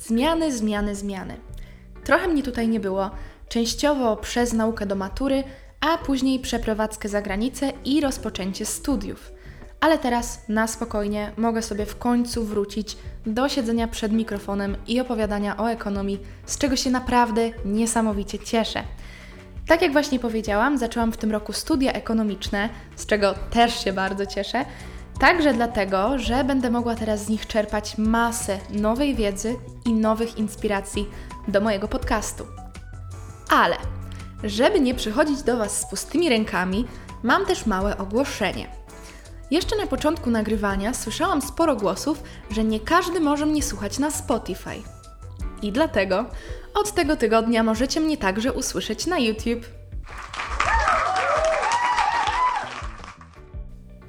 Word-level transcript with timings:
Zmiany, 0.00 0.52
zmiany, 0.52 0.94
zmiany. 0.94 1.36
Trochę 2.04 2.28
mnie 2.28 2.42
tutaj 2.42 2.68
nie 2.68 2.80
było, 2.80 3.10
częściowo 3.48 4.16
przez 4.16 4.52
naukę 4.52 4.86
do 4.86 4.94
matury, 4.94 5.44
a 5.80 5.98
później 5.98 6.40
przeprowadzkę 6.40 7.08
za 7.08 7.22
granicę 7.22 7.72
i 7.84 8.00
rozpoczęcie 8.00 8.66
studiów. 8.66 9.32
Ale 9.80 9.98
teraz 9.98 10.48
na 10.48 10.66
spokojnie 10.66 11.32
mogę 11.36 11.62
sobie 11.62 11.86
w 11.86 11.98
końcu 11.98 12.44
wrócić 12.44 12.96
do 13.26 13.48
siedzenia 13.48 13.88
przed 13.88 14.12
mikrofonem 14.12 14.76
i 14.86 15.00
opowiadania 15.00 15.56
o 15.56 15.70
ekonomii, 15.70 16.20
z 16.46 16.58
czego 16.58 16.76
się 16.76 16.90
naprawdę 16.90 17.50
niesamowicie 17.64 18.38
cieszę. 18.38 18.82
Tak 19.66 19.82
jak 19.82 19.92
właśnie 19.92 20.18
powiedziałam, 20.18 20.78
zaczęłam 20.78 21.12
w 21.12 21.16
tym 21.16 21.30
roku 21.30 21.52
studia 21.52 21.92
ekonomiczne, 21.92 22.68
z 22.96 23.06
czego 23.06 23.34
też 23.50 23.84
się 23.84 23.92
bardzo 23.92 24.26
cieszę. 24.26 24.64
Także 25.20 25.54
dlatego, 25.54 26.18
że 26.18 26.44
będę 26.44 26.70
mogła 26.70 26.94
teraz 26.94 27.24
z 27.24 27.28
nich 27.28 27.46
czerpać 27.46 27.98
masę 27.98 28.58
nowej 28.70 29.14
wiedzy 29.14 29.56
i 29.84 29.92
nowych 29.92 30.38
inspiracji 30.38 31.08
do 31.48 31.60
mojego 31.60 31.88
podcastu. 31.88 32.46
Ale, 33.50 33.76
żeby 34.44 34.80
nie 34.80 34.94
przychodzić 34.94 35.42
do 35.42 35.56
Was 35.56 35.80
z 35.80 35.90
pustymi 35.90 36.28
rękami, 36.28 36.84
mam 37.22 37.46
też 37.46 37.66
małe 37.66 37.98
ogłoszenie. 37.98 38.66
Jeszcze 39.50 39.76
na 39.76 39.86
początku 39.86 40.30
nagrywania 40.30 40.94
słyszałam 40.94 41.42
sporo 41.42 41.76
głosów, 41.76 42.22
że 42.50 42.64
nie 42.64 42.80
każdy 42.80 43.20
może 43.20 43.46
mnie 43.46 43.62
słuchać 43.62 43.98
na 43.98 44.10
Spotify. 44.10 44.82
I 45.62 45.72
dlatego 45.72 46.24
od 46.74 46.92
tego 46.92 47.16
tygodnia 47.16 47.62
możecie 47.62 48.00
mnie 48.00 48.16
także 48.16 48.52
usłyszeć 48.52 49.06
na 49.06 49.18
YouTube. 49.18 49.66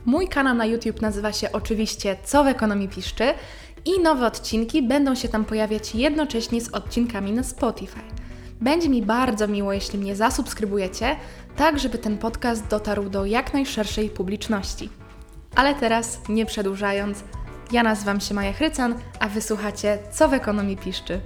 Mój 0.06 0.28
kanał 0.28 0.56
na 0.56 0.66
YouTube 0.66 1.02
nazywa 1.02 1.32
się 1.32 1.52
oczywiście 1.52 2.18
Co 2.24 2.44
w 2.44 2.48
ekonomii 2.48 2.90
piszczy 2.90 3.34
i 3.86 4.00
nowe 4.00 4.28
odcinki 4.28 4.84
będą 4.84 5.16
się 5.16 5.30
tam 5.30 5.46
pojawiać 5.46 5.96
jednocześnie 5.96 6.62
z 6.62 6.70
odcinkami 6.70 7.32
na 7.32 7.44
Spotify. 7.44 8.00
Będzie 8.62 8.90
mi 8.90 9.02
bardzo 9.02 9.48
miło, 9.48 9.74
jeśli 9.74 10.00
mnie 10.00 10.16
zasubskrybujecie, 10.16 11.16
tak 11.56 11.80
żeby 11.80 11.98
ten 11.98 12.18
podcast 12.18 12.68
dotarł 12.68 13.10
do 13.10 13.26
jak 13.26 13.54
najszerszej 13.54 14.10
publiczności. 14.10 14.90
Ale 15.56 15.76
teraz, 15.76 16.20
nie 16.30 16.46
przedłużając, 16.46 17.24
ja 17.72 17.84
nazywam 17.84 18.22
się 18.22 18.34
Maja 18.34 18.54
Chrycan, 18.54 18.96
a 19.20 19.30
wysłuchacie 19.30 19.98
Co 20.12 20.30
w 20.30 20.34
ekonomii 20.34 20.78
piszczy. 20.78 21.22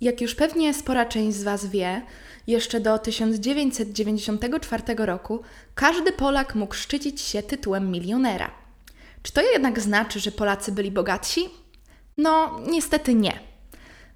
Jak 0.00 0.20
już 0.20 0.34
pewnie 0.34 0.74
spora 0.74 1.06
część 1.06 1.36
z 1.36 1.42
Was 1.42 1.66
wie, 1.66 2.02
jeszcze 2.48 2.80
do 2.80 2.98
1994 2.98 4.82
roku 4.96 5.42
każdy 5.74 6.12
Polak 6.12 6.54
mógł 6.54 6.74
szczycić 6.74 7.20
się 7.20 7.42
tytułem 7.42 7.90
milionera. 7.90 8.50
Czy 9.22 9.32
to 9.32 9.40
jednak 9.40 9.80
znaczy, 9.80 10.20
że 10.20 10.32
Polacy 10.32 10.72
byli 10.72 10.90
bogatsi? 10.90 11.48
No, 12.16 12.60
niestety 12.70 13.14
nie. 13.14 13.40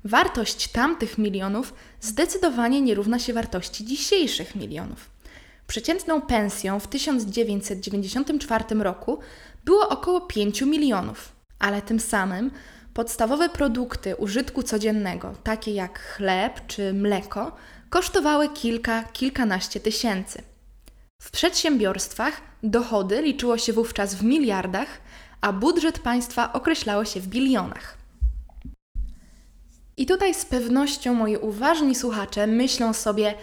Wartość 0.04 0.68
tamtych 0.68 1.18
milionów 1.18 1.74
zdecydowanie 2.00 2.80
nie 2.80 2.94
równa 2.94 3.18
się 3.18 3.32
wartości 3.32 3.84
dzisiejszych 3.84 4.54
milionów. 4.54 5.10
Przeciętną 5.66 6.20
pensją 6.20 6.80
w 6.80 6.88
1994 6.88 8.64
roku 8.74 9.18
było 9.64 9.88
około 9.88 10.20
5 10.20 10.62
milionów, 10.62 11.32
ale 11.58 11.82
tym 11.82 12.00
samym 12.00 12.50
podstawowe 12.94 13.48
produkty 13.48 14.16
użytku 14.16 14.62
codziennego, 14.62 15.34
takie 15.44 15.72
jak 15.72 16.00
chleb 16.00 16.60
czy 16.66 16.92
mleko, 16.92 17.56
kosztowały 17.92 18.48
kilka, 18.48 19.04
kilkanaście 19.04 19.80
tysięcy. 19.80 20.42
W 21.22 21.30
przedsiębiorstwach 21.30 22.40
dochody 22.62 23.22
liczyło 23.22 23.58
się 23.58 23.72
wówczas 23.72 24.14
w 24.14 24.24
miliardach, 24.24 25.00
a 25.40 25.52
budżet 25.52 25.98
państwa 25.98 26.52
określało 26.52 27.04
się 27.04 27.20
w 27.20 27.26
bilionach. 27.26 27.98
I 29.96 30.06
tutaj 30.06 30.34
z 30.34 30.44
pewnością 30.44 31.14
moi 31.14 31.36
uważni 31.36 31.94
słuchacze 31.94 32.46
myślą 32.46 32.92
sobie: 32.92 33.34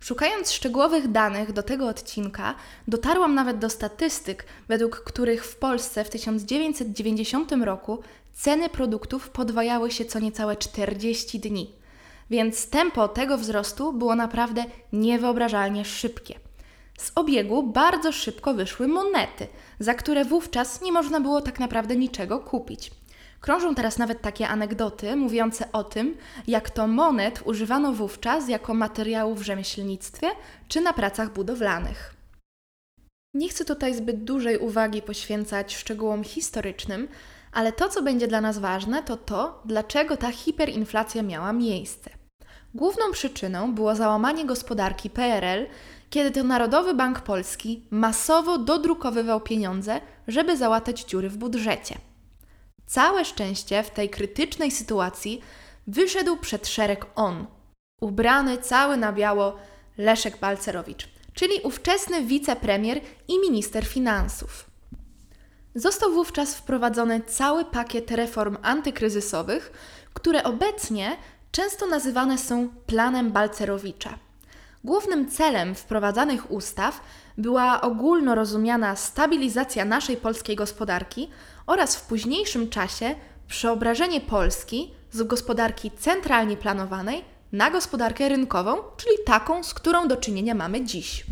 Szukając 0.00 0.52
szczegółowych 0.52 1.08
danych 1.08 1.52
do 1.52 1.62
tego 1.62 1.88
odcinka, 1.88 2.54
dotarłam 2.88 3.34
nawet 3.34 3.58
do 3.58 3.70
statystyk, 3.70 4.44
według 4.68 5.00
których 5.00 5.44
w 5.44 5.56
Polsce 5.56 6.04
w 6.04 6.10
1990 6.10 7.52
roku 7.52 8.02
ceny 8.34 8.68
produktów 8.68 9.30
podwajały 9.30 9.90
się 9.90 10.04
co 10.04 10.18
niecałe 10.18 10.56
40 10.56 11.40
dni. 11.40 11.72
Więc 12.30 12.70
tempo 12.70 13.08
tego 13.08 13.38
wzrostu 13.38 13.92
było 13.92 14.14
naprawdę 14.14 14.64
niewyobrażalnie 14.92 15.84
szybkie. 15.84 16.34
Z 16.98 17.12
obiegu 17.14 17.62
bardzo 17.62 18.12
szybko 18.12 18.54
wyszły 18.54 18.88
monety, 18.88 19.46
za 19.78 19.94
które 19.94 20.24
wówczas 20.24 20.82
nie 20.82 20.92
można 20.92 21.20
było 21.20 21.40
tak 21.40 21.60
naprawdę 21.60 21.96
niczego 21.96 22.38
kupić. 22.38 22.90
Krążą 23.40 23.74
teraz 23.74 23.98
nawet 23.98 24.20
takie 24.20 24.48
anegdoty 24.48 25.16
mówiące 25.16 25.72
o 25.72 25.84
tym, 25.84 26.16
jak 26.46 26.70
to 26.70 26.86
monet 26.86 27.42
używano 27.44 27.92
wówczas 27.92 28.48
jako 28.48 28.74
materiału 28.74 29.34
w 29.34 29.42
rzemieślnictwie 29.42 30.26
czy 30.68 30.80
na 30.80 30.92
pracach 30.92 31.32
budowlanych. 31.32 32.14
Nie 33.34 33.48
chcę 33.48 33.64
tutaj 33.64 33.94
zbyt 33.94 34.24
dużej 34.24 34.58
uwagi 34.58 35.02
poświęcać 35.02 35.76
szczegółom 35.76 36.24
historycznym, 36.24 37.08
ale 37.52 37.72
to, 37.72 37.88
co 37.88 38.02
będzie 38.02 38.28
dla 38.28 38.40
nas 38.40 38.58
ważne, 38.58 39.02
to 39.02 39.16
to, 39.16 39.62
dlaczego 39.64 40.16
ta 40.16 40.32
hiperinflacja 40.32 41.22
miała 41.22 41.52
miejsce. 41.52 42.10
Główną 42.74 43.12
przyczyną 43.12 43.74
było 43.74 43.94
załamanie 43.94 44.44
gospodarki 44.44 45.10
PRL, 45.10 45.66
kiedy 46.10 46.30
to 46.30 46.44
Narodowy 46.44 46.94
Bank 46.94 47.20
Polski 47.20 47.86
masowo 47.90 48.58
dodrukowywał 48.58 49.40
pieniądze, 49.40 50.00
żeby 50.28 50.56
załatać 50.56 51.04
dziury 51.04 51.28
w 51.28 51.36
budżecie. 51.36 52.09
Całe 52.90 53.24
szczęście 53.24 53.82
w 53.82 53.90
tej 53.90 54.10
krytycznej 54.10 54.70
sytuacji 54.70 55.40
wyszedł 55.86 56.36
przed 56.36 56.68
szereg 56.68 57.06
on, 57.14 57.46
ubrany 58.00 58.58
cały 58.58 58.96
na 58.96 59.12
biało 59.12 59.56
Leszek 59.98 60.36
Balcerowicz, 60.36 61.08
czyli 61.34 61.60
ówczesny 61.62 62.22
wicepremier 62.22 63.00
i 63.28 63.38
minister 63.38 63.86
finansów. 63.86 64.70
Został 65.74 66.12
wówczas 66.12 66.54
wprowadzony 66.54 67.20
cały 67.20 67.64
pakiet 67.64 68.10
reform 68.10 68.56
antykryzysowych, 68.62 69.72
które 70.14 70.44
obecnie 70.44 71.16
często 71.52 71.86
nazywane 71.86 72.38
są 72.38 72.68
planem 72.86 73.32
Balcerowicza. 73.32 74.18
Głównym 74.84 75.30
celem 75.30 75.74
wprowadzanych 75.74 76.50
ustaw 76.50 77.00
była 77.38 77.80
ogólnorozumiana 77.80 78.96
stabilizacja 78.96 79.84
naszej 79.84 80.16
polskiej 80.16 80.56
gospodarki 80.56 81.30
oraz 81.66 81.96
w 81.96 82.06
późniejszym 82.06 82.70
czasie 82.70 83.14
przeobrażenie 83.48 84.20
Polski 84.20 84.94
z 85.10 85.22
gospodarki 85.22 85.90
centralnie 85.90 86.56
planowanej 86.56 87.24
na 87.52 87.70
gospodarkę 87.70 88.28
rynkową, 88.28 88.76
czyli 88.96 89.16
taką, 89.26 89.62
z 89.62 89.74
którą 89.74 90.08
do 90.08 90.16
czynienia 90.16 90.54
mamy 90.54 90.84
dziś. 90.84 91.24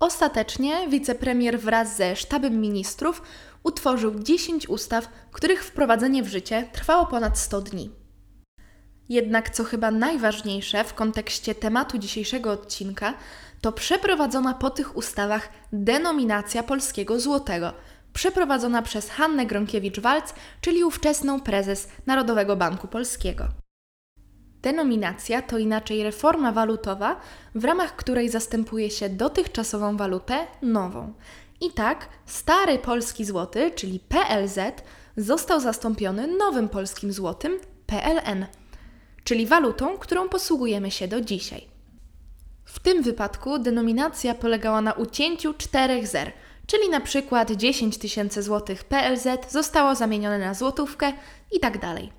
Ostatecznie 0.00 0.88
wicepremier 0.88 1.60
wraz 1.60 1.96
ze 1.96 2.16
sztabem 2.16 2.60
ministrów 2.60 3.22
utworzył 3.62 4.14
10 4.14 4.68
ustaw, 4.68 5.08
których 5.32 5.64
wprowadzenie 5.64 6.22
w 6.22 6.28
życie 6.28 6.68
trwało 6.72 7.06
ponad 7.06 7.38
100 7.38 7.60
dni. 7.60 8.01
Jednak 9.08 9.50
co 9.50 9.64
chyba 9.64 9.90
najważniejsze 9.90 10.84
w 10.84 10.94
kontekście 10.94 11.54
tematu 11.54 11.98
dzisiejszego 11.98 12.50
odcinka, 12.50 13.14
to 13.60 13.72
przeprowadzona 13.72 14.54
po 14.54 14.70
tych 14.70 14.96
ustawach 14.96 15.48
denominacja 15.72 16.62
polskiego 16.62 17.20
złotego, 17.20 17.72
przeprowadzona 18.12 18.82
przez 18.82 19.10
Hannę 19.10 19.46
Gronkiewicz-Walc, 19.46 20.34
czyli 20.60 20.84
ówczesną 20.84 21.40
prezes 21.40 21.88
Narodowego 22.06 22.56
Banku 22.56 22.88
Polskiego. 22.88 23.48
Denominacja 24.62 25.42
to 25.42 25.58
inaczej 25.58 26.02
reforma 26.02 26.52
walutowa, 26.52 27.20
w 27.54 27.64
ramach 27.64 27.96
której 27.96 28.28
zastępuje 28.28 28.90
się 28.90 29.08
dotychczasową 29.08 29.96
walutę 29.96 30.46
nową. 30.62 31.12
I 31.60 31.70
tak 31.70 32.08
stary 32.26 32.78
polski 32.78 33.24
złoty, 33.24 33.70
czyli 33.70 34.00
PLZ, 34.00 34.58
został 35.16 35.60
zastąpiony 35.60 36.26
nowym 36.26 36.68
polskim 36.68 37.12
złotym 37.12 37.58
PLN, 37.86 38.46
czyli 39.24 39.46
walutą, 39.46 39.98
którą 39.98 40.28
posługujemy 40.28 40.90
się 40.90 41.08
do 41.08 41.20
dzisiaj. 41.20 41.68
W 42.64 42.80
tym 42.80 43.02
wypadku 43.02 43.58
denominacja 43.58 44.34
polegała 44.34 44.80
na 44.80 44.92
ucięciu 44.92 45.54
czterech 45.54 46.06
zer, 46.06 46.32
czyli 46.66 46.88
na 46.88 47.00
przykład 47.00 47.50
10 47.50 47.98
tysięcy 47.98 48.42
złotych 48.42 48.84
PLZ 48.84 49.26
zostało 49.48 49.94
zamienione 49.94 50.38
na 50.38 50.54
złotówkę 50.54 51.12
i 51.52 51.60
tak 51.60 51.78
dalej. 51.78 52.12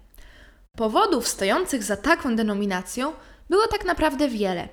Powodów 0.77 1.27
stojących 1.27 1.83
za 1.83 1.97
taką 1.97 2.35
denominacją 2.35 3.13
było 3.49 3.67
tak 3.67 3.85
naprawdę 3.85 4.29
wiele. 4.29 4.69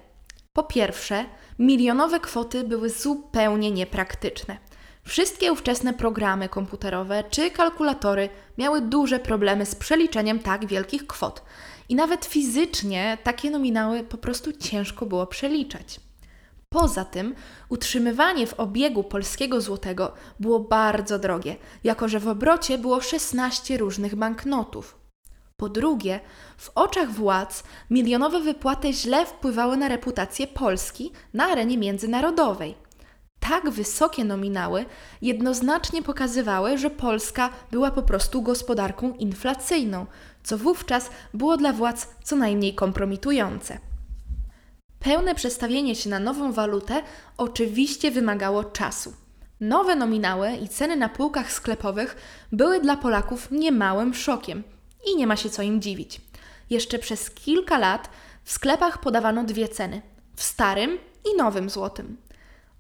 Po 0.53 0.63
pierwsze, 0.63 1.25
milionowe 1.59 2.21
kwoty 2.21 2.65
były 2.65 2.91
zupełnie 2.91 3.71
niepraktyczne. 3.71 4.59
Wszystkie 5.05 5.53
ówczesne 5.53 5.95
programy 5.95 6.49
komputerowe 6.49 7.25
czy 7.31 7.51
kalkulatory 7.51 8.29
miały 8.59 8.81
duże 8.81 9.19
problemy 9.19 9.67
z 9.67 9.75
przeliczeniem 9.75 10.39
tak 10.39 10.67
wielkich 10.67 11.07
kwot 11.07 11.43
i 11.89 11.95
nawet 11.95 12.25
fizycznie 12.25 13.19
takie 13.23 13.51
nominały 13.51 14.03
po 14.03 14.19
prostu 14.19 14.53
ciężko 14.53 15.07
było 15.07 15.27
przeliczać. 15.27 16.01
Poza 16.69 17.05
tym 17.05 17.35
utrzymywanie 17.69 18.47
w 18.47 18.61
obiegu 18.61 19.05
polskiego 19.05 19.61
złotego 19.61 20.13
było 20.41 20.61
bardzo 20.61 21.19
drogie, 21.19 21.57
jako 21.85 22.09
że 22.09 22.21
w 22.21 22.29
obrocie 22.29 22.79
było 22.79 23.01
16 23.01 23.77
różnych 23.79 24.15
banknotów. 24.15 24.99
Po 25.57 25.69
drugie, 25.69 26.21
w 26.57 26.71
oczach 26.75 27.11
władz 27.11 27.63
milionowe 27.91 28.41
wypłaty 28.41 28.93
źle 28.93 29.27
wpływały 29.27 29.77
na 29.77 29.89
reputację 29.89 30.47
Polski 30.47 31.13
na 31.35 31.45
arenie 31.45 31.79
międzynarodowej. 31.79 32.75
Tak 33.51 33.71
wysokie 33.71 34.25
nominały 34.25 34.85
jednoznacznie 35.23 36.03
pokazywały, 36.03 36.79
że 36.79 36.91
Polska 36.91 37.51
była 37.71 37.91
po 37.91 38.03
prostu 38.03 38.43
gospodarką 38.43 39.13
inflacyjną, 39.13 40.07
co 40.43 40.59
wówczas 40.59 41.11
było 41.35 41.57
dla 41.57 41.73
władz 41.73 42.09
co 42.25 42.37
najmniej 42.37 42.75
kompromitujące. 42.75 43.79
Pełne 45.01 45.35
przestawienie 45.35 45.95
się 45.95 46.11
na 46.11 46.19
nową 46.19 46.53
walutę 46.53 47.03
oczywiście 47.37 48.11
wymagało 48.11 48.65
czasu. 48.65 49.13
Nowe 49.61 49.97
nominały 49.97 50.53
i 50.53 50.69
ceny 50.69 50.97
na 50.97 51.09
półkach 51.09 51.53
sklepowych 51.53 52.17
były 52.53 52.81
dla 52.81 52.97
Polaków 52.97 53.51
niemałym 53.51 54.15
szokiem 54.15 54.63
i 55.07 55.17
nie 55.17 55.27
ma 55.27 55.37
się 55.37 55.51
co 55.51 55.63
im 55.63 55.83
dziwić. 55.83 56.21
Jeszcze 56.71 56.99
przez 56.99 57.31
kilka 57.31 57.79
lat 57.79 58.11
w 58.45 58.53
sklepach 58.53 59.01
podawano 59.01 59.45
dwie 59.45 59.69
ceny 59.69 60.03
w 60.37 60.43
starym 60.43 60.99
i 61.33 61.37
nowym 61.37 61.71
złotym. 61.71 62.17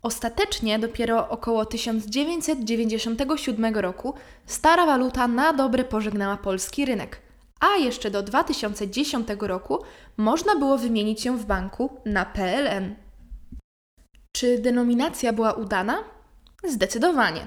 Ostatecznie 0.03 0.79
dopiero 0.79 1.29
około 1.29 1.65
1997 1.65 3.77
roku 3.77 4.15
stara 4.47 4.87
waluta 4.87 5.29
na 5.29 5.53
dobre 5.53 5.85
pożegnała 5.85 6.37
polski 6.37 6.85
rynek, 6.85 7.21
a 7.61 7.77
jeszcze 7.77 8.11
do 8.11 8.23
2010 8.23 9.29
roku 9.41 9.79
można 10.17 10.57
było 10.57 10.79
wymienić 10.79 11.25
ją 11.25 11.37
w 11.37 11.47
banku 11.47 11.91
na 12.05 12.25
PLN. 12.25 12.95
Czy 14.33 14.59
denominacja 14.59 15.33
była 15.33 15.53
udana? 15.53 16.05
Zdecydowanie. 16.65 17.47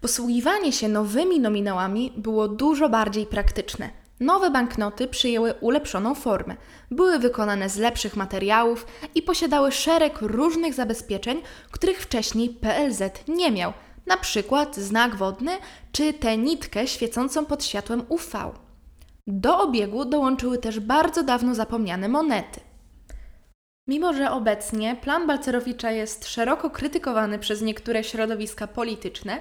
Posługiwanie 0.00 0.72
się 0.72 0.88
nowymi 0.88 1.40
nominałami 1.40 2.12
było 2.16 2.48
dużo 2.48 2.88
bardziej 2.88 3.26
praktyczne. 3.26 3.99
Nowe 4.20 4.50
banknoty 4.50 5.08
przyjęły 5.08 5.54
ulepszoną 5.54 6.14
formę, 6.14 6.56
były 6.90 7.18
wykonane 7.18 7.68
z 7.68 7.76
lepszych 7.76 8.16
materiałów 8.16 8.86
i 9.14 9.22
posiadały 9.22 9.72
szereg 9.72 10.18
różnych 10.20 10.74
zabezpieczeń, 10.74 11.42
których 11.70 12.02
wcześniej 12.02 12.48
PLZ 12.50 13.02
nie 13.28 13.50
miał, 13.50 13.72
na 14.06 14.16
przykład 14.16 14.76
znak 14.76 15.16
wodny 15.16 15.52
czy 15.92 16.12
tę 16.12 16.36
nitkę 16.36 16.86
świecącą 16.86 17.46
pod 17.46 17.64
światłem 17.64 18.02
UV. 18.08 18.50
Do 19.26 19.58
obiegu 19.58 20.04
dołączyły 20.04 20.58
też 20.58 20.80
bardzo 20.80 21.22
dawno 21.22 21.54
zapomniane 21.54 22.08
monety. 22.08 22.60
Mimo, 23.88 24.14
że 24.14 24.30
obecnie 24.30 24.96
plan 24.96 25.26
Balcerowicza 25.26 25.90
jest 25.90 26.28
szeroko 26.28 26.70
krytykowany 26.70 27.38
przez 27.38 27.62
niektóre 27.62 28.04
środowiska 28.04 28.66
polityczne, 28.66 29.38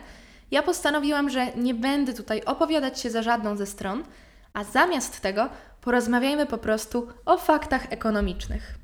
ja 0.51 0.63
postanowiłam, 0.63 1.29
że 1.29 1.47
nie 1.55 1.73
będę 1.73 2.13
tutaj 2.13 2.43
opowiadać 2.45 2.99
się 2.99 3.09
za 3.09 3.21
żadną 3.21 3.57
ze 3.57 3.65
stron, 3.65 4.03
a 4.53 4.63
zamiast 4.63 5.21
tego 5.21 5.49
porozmawiajmy 5.81 6.45
po 6.45 6.57
prostu 6.57 7.07
o 7.25 7.37
faktach 7.37 7.93
ekonomicznych. 7.93 8.79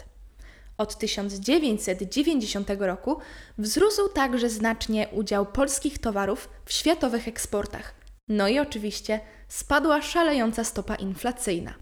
Od 0.78 0.98
1990 0.98 2.68
roku 2.78 3.18
wzrósł 3.58 4.08
także 4.08 4.50
znacznie 4.50 5.08
udział 5.12 5.46
polskich 5.46 5.98
towarów 5.98 6.48
w 6.64 6.72
światowych 6.72 7.28
eksportach. 7.28 7.94
No 8.28 8.48
i 8.48 8.58
oczywiście 8.58 9.20
spadła 9.48 10.02
szalejąca 10.02 10.64
stopa 10.64 10.94
inflacyjna. 10.94 11.74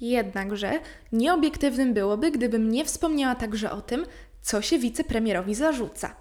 Jednakże 0.00 0.80
nieobiektywnym 1.12 1.94
byłoby, 1.94 2.30
gdybym 2.30 2.70
nie 2.70 2.84
wspomniała 2.84 3.34
także 3.34 3.70
o 3.70 3.80
tym, 3.80 4.06
co 4.42 4.62
się 4.62 4.78
wicepremierowi 4.78 5.54
zarzuca. 5.54 6.16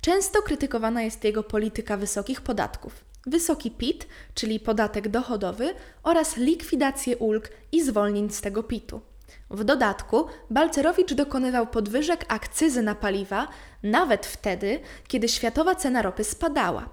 Często 0.00 0.42
krytykowana 0.42 1.02
jest 1.02 1.24
jego 1.24 1.42
polityka 1.42 1.96
wysokich 1.96 2.40
podatków. 2.40 3.04
Wysoki 3.26 3.70
PIT, 3.70 4.06
czyli 4.34 4.60
podatek 4.60 5.08
dochodowy, 5.08 5.74
oraz 6.02 6.36
likwidację 6.36 7.16
ulg 7.16 7.48
i 7.72 7.82
zwolnień 7.82 8.30
z 8.30 8.40
tego 8.40 8.62
PIT-u. 8.62 9.11
W 9.50 9.64
dodatku 9.64 10.26
Balcerowicz 10.50 11.14
dokonywał 11.14 11.66
podwyżek 11.66 12.24
akcyzy 12.28 12.82
na 12.82 12.94
paliwa 12.94 13.48
nawet 13.82 14.26
wtedy, 14.26 14.80
kiedy 15.08 15.28
światowa 15.28 15.74
cena 15.74 16.02
ropy 16.02 16.24
spadała. 16.24 16.88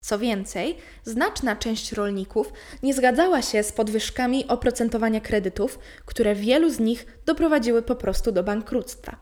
Co 0.00 0.18
więcej, 0.18 0.76
znaczna 1.04 1.56
część 1.56 1.92
rolników 1.92 2.52
nie 2.82 2.94
zgadzała 2.94 3.42
się 3.42 3.62
z 3.62 3.72
podwyżkami 3.72 4.48
oprocentowania 4.48 5.20
kredytów, 5.20 5.78
które 6.04 6.34
wielu 6.34 6.70
z 6.70 6.80
nich 6.80 7.06
doprowadziły 7.26 7.82
po 7.82 7.96
prostu 7.96 8.32
do 8.32 8.42
bankructwa. 8.42 9.16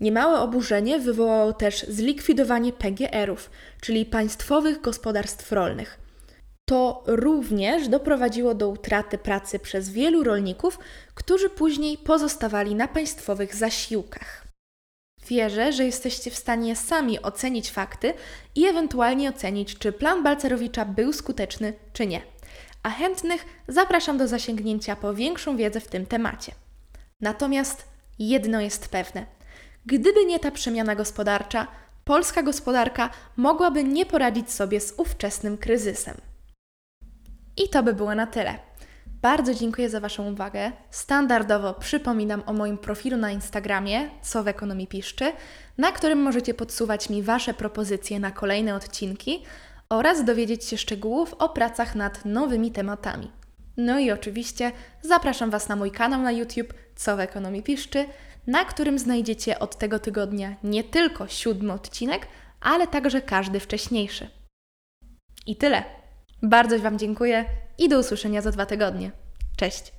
Niemałe 0.00 0.40
oburzenie 0.40 0.98
wywołało 0.98 1.52
też 1.52 1.82
zlikwidowanie 1.88 2.72
PGR-ów, 2.72 3.50
czyli 3.80 4.06
państwowych 4.06 4.80
gospodarstw 4.80 5.52
rolnych. 5.52 6.05
To 6.68 7.02
również 7.06 7.88
doprowadziło 7.88 8.54
do 8.54 8.68
utraty 8.68 9.18
pracy 9.18 9.58
przez 9.58 9.90
wielu 9.90 10.24
rolników, 10.24 10.78
którzy 11.14 11.50
później 11.50 11.98
pozostawali 11.98 12.74
na 12.74 12.88
państwowych 12.88 13.54
zasiłkach. 13.54 14.46
Wierzę, 15.28 15.72
że 15.72 15.84
jesteście 15.84 16.30
w 16.30 16.36
stanie 16.36 16.76
sami 16.76 17.22
ocenić 17.22 17.70
fakty 17.70 18.14
i 18.54 18.66
ewentualnie 18.66 19.28
ocenić, 19.28 19.78
czy 19.78 19.92
plan 19.92 20.22
Balcerowicza 20.22 20.84
był 20.84 21.12
skuteczny, 21.12 21.72
czy 21.92 22.06
nie. 22.06 22.22
A 22.82 22.90
chętnych 22.90 23.44
zapraszam 23.68 24.18
do 24.18 24.28
zasięgnięcia 24.28 24.96
po 24.96 25.14
większą 25.14 25.56
wiedzę 25.56 25.80
w 25.80 25.88
tym 25.88 26.06
temacie. 26.06 26.52
Natomiast 27.20 27.84
jedno 28.18 28.60
jest 28.60 28.88
pewne: 28.88 29.26
gdyby 29.86 30.24
nie 30.24 30.38
ta 30.38 30.50
przemiana 30.50 30.94
gospodarcza, 30.94 31.66
polska 32.04 32.42
gospodarka 32.42 33.10
mogłaby 33.36 33.84
nie 33.84 34.06
poradzić 34.06 34.50
sobie 34.50 34.80
z 34.80 34.94
ówczesnym 34.96 35.58
kryzysem. 35.58 36.16
I 37.56 37.68
to 37.68 37.82
by 37.82 37.94
było 37.94 38.14
na 38.14 38.26
tyle. 38.26 38.58
Bardzo 39.22 39.54
dziękuję 39.54 39.90
za 39.90 40.00
Waszą 40.00 40.32
uwagę. 40.32 40.72
Standardowo 40.90 41.74
przypominam 41.74 42.42
o 42.46 42.52
moim 42.52 42.78
profilu 42.78 43.16
na 43.16 43.30
Instagramie, 43.30 44.10
co 44.22 44.44
w 44.44 44.48
ekonomii 44.48 44.86
piszczy, 44.86 45.32
na 45.78 45.92
którym 45.92 46.22
możecie 46.22 46.54
podsuwać 46.54 47.10
mi 47.10 47.22
Wasze 47.22 47.54
propozycje 47.54 48.20
na 48.20 48.30
kolejne 48.30 48.74
odcinki 48.74 49.42
oraz 49.88 50.24
dowiedzieć 50.24 50.64
się 50.64 50.78
szczegółów 50.78 51.34
o 51.34 51.48
pracach 51.48 51.94
nad 51.94 52.24
nowymi 52.24 52.70
tematami. 52.70 53.30
No 53.76 53.98
i 53.98 54.10
oczywiście 54.10 54.72
zapraszam 55.02 55.50
Was 55.50 55.68
na 55.68 55.76
mój 55.76 55.90
kanał 55.90 56.22
na 56.22 56.32
YouTube, 56.32 56.74
co 56.96 57.16
w 57.16 57.20
ekonomii 57.20 57.62
piszczy, 57.62 58.04
na 58.46 58.64
którym 58.64 58.98
znajdziecie 58.98 59.58
od 59.58 59.78
tego 59.78 59.98
tygodnia 59.98 60.56
nie 60.64 60.84
tylko 60.84 61.28
siódmy 61.28 61.72
odcinek, 61.72 62.28
ale 62.60 62.86
także 62.86 63.20
każdy 63.20 63.60
wcześniejszy. 63.60 64.28
I 65.46 65.56
tyle. 65.56 66.05
Bardzo 66.42 66.78
Wam 66.78 66.98
dziękuję 66.98 67.44
i 67.78 67.88
do 67.88 67.98
usłyszenia 67.98 68.42
za 68.42 68.50
dwa 68.50 68.66
tygodnie. 68.66 69.10
Cześć! 69.56 69.95